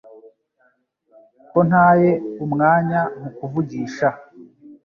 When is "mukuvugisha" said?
3.21-4.09